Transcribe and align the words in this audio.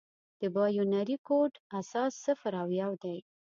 د 0.41 0.43
بایونري 0.55 1.17
کوډ 1.27 1.53
اساس 1.79 2.11
صفر 2.25 2.53
او 2.61 2.67
یو 2.81 2.91
دی. 3.03 3.17